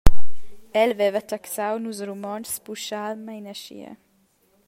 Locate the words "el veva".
0.81-1.21